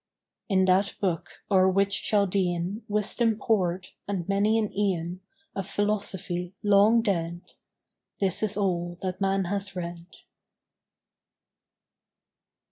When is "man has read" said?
9.21-10.07